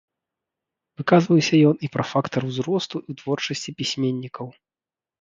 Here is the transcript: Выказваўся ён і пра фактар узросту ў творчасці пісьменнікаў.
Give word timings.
Выказваўся 1.01 1.55
ён 1.73 1.85
і 1.87 1.91
пра 1.97 2.03
фактар 2.13 2.41
узросту 2.51 2.95
ў 3.09 3.23
творчасці 3.23 3.79
пісьменнікаў. 3.83 4.47